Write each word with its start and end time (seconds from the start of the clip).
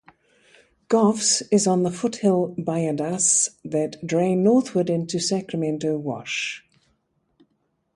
Goffs 0.89 1.43
is 1.51 1.67
on 1.67 1.83
the 1.83 1.91
foothill 1.91 2.55
bajadas 2.57 3.49
that 3.63 3.97
drain 4.03 4.41
northward 4.41 4.89
into 4.89 5.19
Sacramento 5.19 5.95
Wash. 5.95 6.63